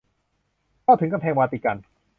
[0.85, 1.77] ก็ถึงกำแพงวาติกัน